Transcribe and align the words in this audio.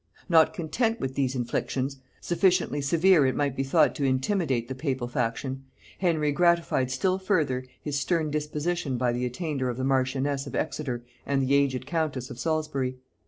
Not 0.27 0.51
content 0.55 0.99
with 0.99 1.13
these 1.13 1.35
inflictions, 1.35 1.97
sufficiently 2.19 2.81
severe 2.81 3.27
it 3.27 3.35
might 3.35 3.55
be 3.55 3.61
thought 3.61 3.93
to 3.93 4.03
intimidate 4.03 4.67
the 4.67 4.73
papal 4.73 5.07
faction, 5.07 5.65
Henry 5.99 6.31
gratified 6.31 6.89
still 6.89 7.19
further 7.19 7.65
his 7.79 7.99
stern 7.99 8.31
disposition 8.31 8.97
by 8.97 9.13
the 9.13 9.27
attainder 9.27 9.69
of 9.69 9.77
the 9.77 9.83
marchioness 9.83 10.47
of 10.47 10.55
Exeter 10.55 11.05
and 11.23 11.39
the 11.43 11.53
aged 11.53 11.85
countess 11.85 12.31
of 12.31 12.39
Salisbury. 12.39 12.97